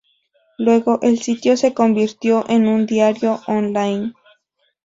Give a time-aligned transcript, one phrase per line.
[0.57, 4.13] Luego, el sitio se convirtió en un diario online.